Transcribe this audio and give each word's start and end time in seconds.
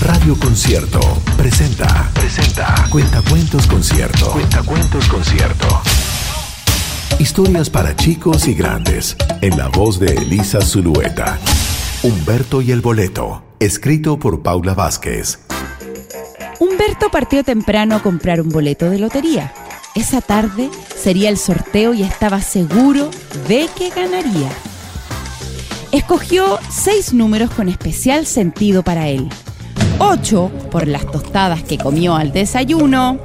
Radio 0.00 0.38
Concierto 0.38 1.00
presenta, 1.36 2.10
presenta 2.14 2.86
Cuentacuentos 2.88 3.66
Concierto. 3.66 4.30
Cuentacuentos 4.30 5.08
Concierto. 5.08 5.66
Historias 7.18 7.68
para 7.68 7.96
chicos 7.96 8.46
y 8.46 8.54
grandes, 8.54 9.16
en 9.40 9.58
la 9.58 9.68
voz 9.68 9.98
de 9.98 10.14
Elisa 10.14 10.60
Zulueta. 10.60 11.38
Humberto 12.02 12.62
y 12.62 12.70
el 12.70 12.80
Boleto, 12.80 13.42
escrito 13.58 14.18
por 14.18 14.42
Paula 14.42 14.74
Vázquez. 14.74 15.40
Humberto 16.60 17.10
partió 17.10 17.42
temprano 17.42 17.96
a 17.96 18.02
comprar 18.02 18.40
un 18.40 18.50
boleto 18.50 18.90
de 18.90 18.98
lotería. 18.98 19.52
Esa 19.96 20.20
tarde 20.20 20.70
sería 20.96 21.28
el 21.28 21.38
sorteo 21.38 21.92
y 21.92 22.02
estaba 22.04 22.40
seguro 22.40 23.10
de 23.48 23.68
que 23.76 23.90
ganaría. 23.90 24.50
Escogió 25.90 26.60
seis 26.70 27.12
números 27.12 27.50
con 27.50 27.68
especial 27.68 28.26
sentido 28.26 28.84
para 28.84 29.08
él. 29.08 29.28
Ocho 29.98 30.50
por 30.70 30.86
las 30.86 31.10
tostadas 31.10 31.62
que 31.62 31.76
comió 31.76 32.14
al 32.14 32.32
desayuno. 32.32 33.18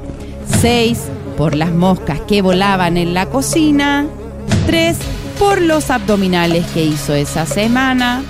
Seis 0.59 0.99
por 1.38 1.55
las 1.55 1.71
moscas 1.71 2.21
que 2.21 2.41
volaban 2.41 2.97
en 2.97 3.13
la 3.13 3.27
cocina. 3.27 4.07
Tres 4.66 4.97
por 5.38 5.61
los 5.61 5.89
abdominales 5.89 6.66
que 6.73 6.83
hizo 6.83 7.13
esa 7.13 7.45
semana. 7.45 8.23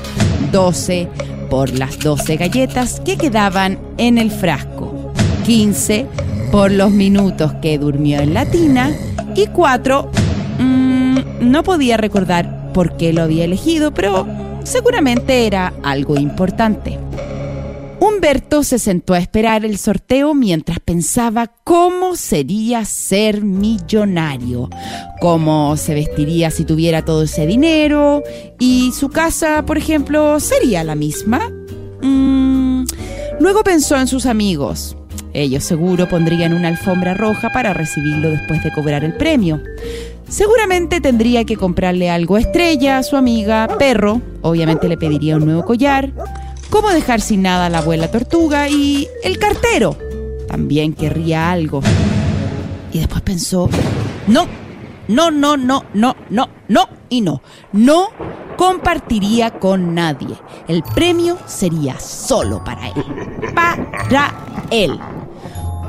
Doce 0.51 1.07
por 1.49 1.71
las 1.71 1.99
doce 1.99 2.35
galletas 2.35 2.99
que 2.99 3.17
quedaban 3.17 3.79
en 3.97 4.17
el 4.17 4.29
frasco. 4.29 5.13
Quince 5.45 6.05
por 6.51 6.71
los 6.71 6.91
minutos 6.91 7.53
que 7.61 7.77
durmió 7.77 8.19
en 8.19 8.33
la 8.33 8.45
tina. 8.45 8.91
Y 9.35 9.47
cuatro, 9.47 10.11
mm, 10.59 11.17
no 11.41 11.63
podía 11.63 11.97
recordar 11.97 12.71
por 12.73 12.97
qué 12.97 13.13
lo 13.13 13.23
había 13.23 13.45
elegido, 13.45 13.93
pero 13.93 14.27
seguramente 14.63 15.47
era 15.47 15.73
algo 15.81 16.17
importante. 16.17 16.99
Humberto 18.03 18.63
se 18.63 18.79
sentó 18.79 19.13
a 19.13 19.19
esperar 19.19 19.63
el 19.63 19.77
sorteo 19.77 20.33
mientras 20.33 20.79
pensaba 20.81 21.47
cómo 21.63 22.17
sería 22.17 22.83
ser 22.83 23.41
millonario, 23.43 24.69
cómo 25.21 25.77
se 25.77 25.93
vestiría 25.93 26.51
si 26.51 26.65
tuviera 26.65 27.05
todo 27.05 27.23
ese 27.23 27.47
dinero 27.47 28.21
y 28.59 28.91
su 28.91 29.07
casa, 29.07 29.63
por 29.65 29.77
ejemplo, 29.77 30.41
sería 30.41 30.83
la 30.83 30.95
misma. 30.95 31.49
Mm, 32.01 32.83
Luego 33.39 33.63
pensó 33.63 33.97
en 33.97 34.07
sus 34.07 34.25
amigos. 34.25 34.97
Ellos 35.33 35.63
seguro 35.63 36.09
pondrían 36.09 36.53
una 36.53 36.67
alfombra 36.67 37.13
roja 37.13 37.51
para 37.51 37.73
recibirlo 37.73 38.29
después 38.29 38.63
de 38.63 38.71
cobrar 38.71 39.05
el 39.05 39.13
premio. 39.13 39.61
Seguramente 40.27 40.99
tendría 40.99 41.45
que 41.45 41.55
comprarle 41.55 42.09
algo 42.09 42.35
a 42.35 42.41
Estrella, 42.41 42.97
a 42.97 43.03
su 43.03 43.15
amiga, 43.15 43.67
perro. 43.79 44.21
Obviamente 44.41 44.89
le 44.89 44.97
pediría 44.97 45.37
un 45.37 45.45
nuevo 45.45 45.63
collar. 45.63 46.11
Cómo 46.73 46.89
dejar 46.89 47.21
sin 47.21 47.43
nada 47.43 47.67
a 47.67 47.69
la 47.69 47.77
abuela 47.77 48.09
tortuga 48.09 48.67
y 48.67 49.07
el 49.23 49.37
cartero. 49.37 49.95
También 50.47 50.93
querría 50.93 51.51
algo. 51.51 51.83
Y 52.91 52.97
después 52.97 53.21
pensó, 53.21 53.69
no, 54.25 54.47
no, 55.07 55.29
no, 55.29 55.55
no, 55.55 55.85
no, 55.93 56.15
no, 56.31 56.49
no 56.67 56.89
y 57.09 57.21
no. 57.21 57.43
No 57.73 58.07
compartiría 58.57 59.51
con 59.59 59.93
nadie. 59.93 60.35
El 60.67 60.81
premio 60.81 61.37
sería 61.45 61.99
solo 61.99 62.63
para 62.63 62.87
él. 62.87 63.53
Para 63.53 64.33
él. 64.71 64.99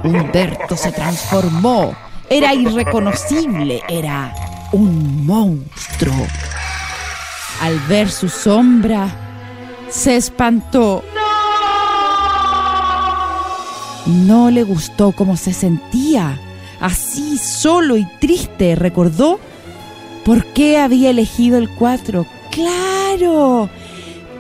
Humberto 0.04 0.76
se 0.76 0.92
transformó. 0.92 1.96
Era 2.28 2.52
irreconocible. 2.52 3.82
Era 3.88 4.34
un 4.72 5.24
monstruo. 5.24 6.26
Al 7.62 7.78
ver 7.88 8.10
su 8.10 8.28
sombra, 8.28 9.23
se 9.94 10.16
espantó. 10.16 11.02
No 14.06 14.50
le 14.50 14.64
gustó 14.64 15.12
cómo 15.12 15.36
se 15.36 15.52
sentía. 15.52 16.38
Así, 16.80 17.38
solo 17.38 17.96
y 17.96 18.04
triste, 18.20 18.74
recordó 18.74 19.38
por 20.24 20.44
qué 20.46 20.78
había 20.78 21.10
elegido 21.10 21.58
el 21.58 21.70
4. 21.70 22.26
¡Claro! 22.50 23.70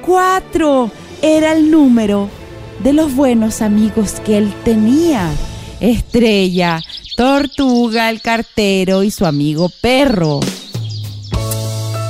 Cuatro 0.04 0.90
era 1.22 1.52
el 1.52 1.70
número 1.70 2.28
de 2.82 2.92
los 2.92 3.14
buenos 3.14 3.62
amigos 3.62 4.20
que 4.24 4.36
él 4.36 4.52
tenía. 4.64 5.30
Estrella, 5.80 6.80
Tortuga, 7.16 8.10
el 8.10 8.20
cartero 8.20 9.02
y 9.02 9.10
su 9.10 9.24
amigo 9.24 9.70
perro. 9.80 10.40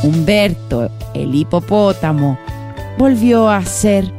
Humberto, 0.02 0.90
el 1.14 1.34
hipopótamo, 1.34 2.38
volvió 2.98 3.48
a 3.48 3.64
ser 3.64 4.12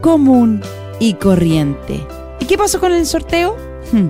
común 0.00 0.62
y 1.00 1.14
corriente. 1.14 2.06
¿Y 2.40 2.46
qué 2.46 2.56
pasó 2.58 2.80
con 2.80 2.92
el 2.92 3.06
sorteo? 3.06 3.56
Hmm, 3.92 4.08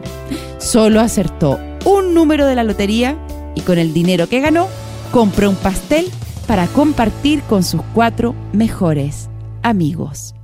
Solo 0.59 1.01
acertó 1.01 1.59
un 1.85 2.15
número 2.15 2.47
de 2.47 2.55
la 2.55 2.65
lotería 2.65 3.19
y 3.55 3.61
con 3.61 3.79
el 3.79 3.93
dinero 3.93 4.29
que 4.29 4.41
ganó 4.41 4.69
compró 5.13 5.51
un 5.51 5.57
pastel 5.57 6.11
para 6.47 6.67
compartir 6.69 7.43
con 7.43 7.63
sus 7.63 7.83
cuatro 7.93 8.35
mejores 8.53 9.29
amigos. 9.63 10.35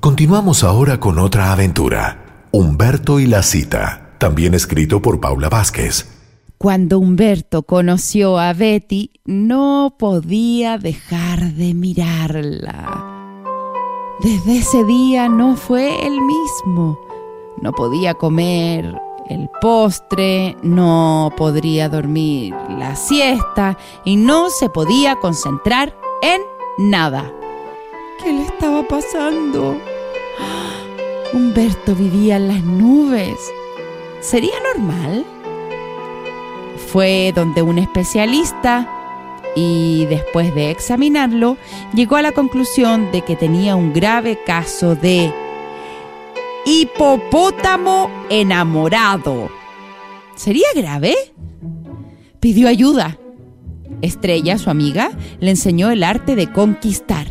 Continuamos 0.00 0.64
ahora 0.64 0.98
con 0.98 1.18
otra 1.18 1.52
aventura. 1.52 2.46
Humberto 2.52 3.20
y 3.20 3.26
la 3.26 3.42
cita, 3.42 4.10
también 4.18 4.54
escrito 4.54 5.00
por 5.00 5.20
Paula 5.20 5.48
Vázquez. 5.48 6.19
Cuando 6.62 6.98
Humberto 6.98 7.62
conoció 7.62 8.38
a 8.38 8.52
Betty, 8.52 9.12
no 9.24 9.94
podía 9.98 10.76
dejar 10.76 11.54
de 11.54 11.72
mirarla. 11.72 13.46
Desde 14.20 14.58
ese 14.58 14.84
día 14.84 15.30
no 15.30 15.56
fue 15.56 16.06
el 16.06 16.20
mismo. 16.20 17.00
No 17.62 17.72
podía 17.72 18.12
comer 18.12 18.94
el 19.30 19.48
postre, 19.62 20.54
no 20.62 21.32
podría 21.34 21.88
dormir 21.88 22.54
la 22.68 22.94
siesta 22.94 23.78
y 24.04 24.16
no 24.16 24.50
se 24.50 24.68
podía 24.68 25.16
concentrar 25.16 25.96
en 26.20 26.42
nada. 26.76 27.32
¿Qué 28.22 28.34
le 28.34 28.42
estaba 28.42 28.86
pasando? 28.86 29.78
Humberto 31.32 31.94
vivía 31.94 32.36
en 32.36 32.48
las 32.48 32.62
nubes. 32.62 33.38
¿Sería 34.20 34.56
normal? 34.74 35.24
Fue 36.92 37.32
donde 37.34 37.62
un 37.62 37.78
especialista 37.78 38.88
y 39.54 40.06
después 40.06 40.54
de 40.54 40.70
examinarlo 40.70 41.56
llegó 41.94 42.16
a 42.16 42.22
la 42.22 42.32
conclusión 42.32 43.12
de 43.12 43.22
que 43.22 43.36
tenía 43.36 43.76
un 43.76 43.92
grave 43.92 44.38
caso 44.44 44.94
de 44.96 45.32
hipopótamo 46.66 48.10
enamorado. 48.28 49.50
¿Sería 50.34 50.66
grave? 50.74 51.14
Pidió 52.40 52.68
ayuda. 52.68 53.18
Estrella, 54.02 54.58
su 54.58 54.70
amiga, 54.70 55.10
le 55.40 55.50
enseñó 55.50 55.90
el 55.90 56.02
arte 56.02 56.34
de 56.34 56.50
conquistar. 56.50 57.26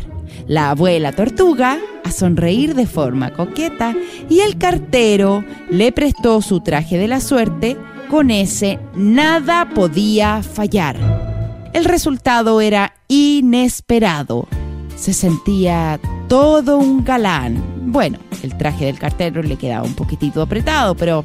La 0.46 0.70
abuela 0.70 1.12
tortuga 1.12 1.78
a 2.04 2.12
sonreír 2.12 2.74
de 2.74 2.86
forma 2.86 3.32
coqueta 3.34 3.94
y 4.28 4.40
el 4.40 4.56
cartero 4.56 5.44
le 5.68 5.92
prestó 5.92 6.40
su 6.40 6.60
traje 6.60 6.96
de 6.98 7.08
la 7.08 7.20
suerte. 7.20 7.76
Con 8.10 8.32
ese 8.32 8.80
nada 8.96 9.68
podía 9.68 10.42
fallar. 10.42 11.70
El 11.72 11.84
resultado 11.84 12.60
era 12.60 12.92
inesperado. 13.06 14.48
Se 14.96 15.12
sentía 15.12 16.00
todo 16.26 16.78
un 16.78 17.04
galán. 17.04 17.62
Bueno, 17.92 18.18
el 18.42 18.58
traje 18.58 18.86
del 18.86 18.98
cartero 18.98 19.44
le 19.44 19.54
quedaba 19.54 19.86
un 19.86 19.94
poquitito 19.94 20.42
apretado, 20.42 20.96
pero 20.96 21.24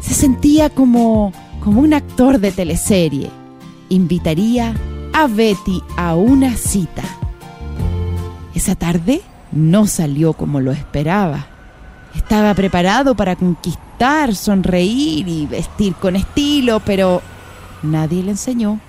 se 0.00 0.12
sentía 0.12 0.70
como, 0.70 1.32
como 1.60 1.82
un 1.82 1.94
actor 1.94 2.40
de 2.40 2.50
teleserie. 2.50 3.30
Invitaría 3.88 4.74
a 5.12 5.28
Betty 5.28 5.80
a 5.96 6.16
una 6.16 6.56
cita. 6.56 7.04
Esa 8.56 8.74
tarde 8.74 9.22
no 9.52 9.86
salió 9.86 10.32
como 10.32 10.60
lo 10.60 10.72
esperaba. 10.72 11.46
Estaba 12.16 12.52
preparado 12.54 13.14
para 13.14 13.36
conquistar, 13.36 13.87
sonreír 14.34 15.28
y 15.28 15.46
vestir 15.46 15.94
con 15.94 16.16
estilo, 16.16 16.80
pero 16.80 17.20
nadie 17.82 18.22
le 18.22 18.30
enseñó 18.32 18.80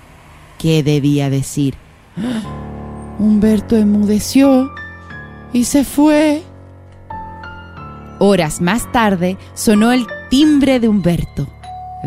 qué 0.58 0.82
debía 0.82 1.30
decir. 1.30 1.74
Humberto 3.18 3.76
enmudeció 3.76 4.70
y 5.52 5.64
se 5.64 5.84
fue. 5.84 6.42
Horas 8.18 8.60
más 8.60 8.90
tarde 8.92 9.36
sonó 9.54 9.92
el 9.92 10.06
timbre 10.30 10.78
de 10.78 10.88
Humberto. 10.88 11.48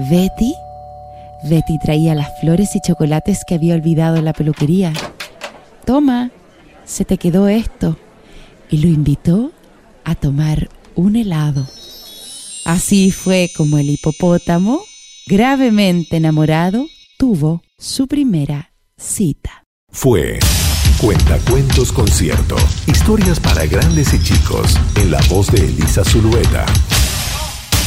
¿Betty? 0.10 0.54
Betty 1.50 1.78
traía 1.80 2.16
las 2.16 2.40
flores 2.40 2.76
y 2.76 2.80
chocolates 2.80 3.44
que 3.46 3.56
había 3.56 3.76
olvidado 3.76 4.16
en 4.16 4.26
la 4.26 4.34
peluquería. 4.34 4.94
Toma, 5.86 6.32
se 6.86 7.04
te 7.06 7.18
quedó 7.18 7.48
esto. 7.48 7.98
Y 8.70 8.78
lo 8.78 8.88
invitó 8.88 9.52
a 10.04 10.16
tomar 10.16 10.70
un 10.96 11.16
helado. 11.16 11.68
Así 12.66 13.12
fue 13.12 13.52
como 13.56 13.78
el 13.78 13.90
hipopótamo, 13.90 14.84
gravemente 15.28 16.18
enamorado, 16.18 16.88
tuvo 17.18 17.62
su 17.78 18.08
primera 18.08 18.74
cita. 18.98 19.64
Fue 19.92 20.40
Cuentacuentos 21.00 21.92
Concierto. 21.92 22.56
Historias 22.88 23.40
para 23.40 23.66
grandes 23.66 24.14
y 24.14 24.20
chicos. 24.24 24.80
En 24.96 25.12
la 25.12 25.20
voz 25.30 25.52
de 25.52 25.66
Elisa 25.66 26.04
Zulueta. 26.06 26.66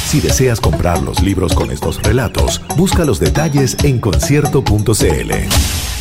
Si 0.06 0.20
deseas 0.20 0.61
comprar 0.61 1.02
los 1.02 1.23
libros 1.23 1.55
con 1.55 1.70
estos 1.70 2.02
relatos, 2.02 2.61
busca 2.76 3.05
los 3.05 3.19
detalles 3.19 3.76
en 3.82 3.99
concierto.cl. 3.99 5.96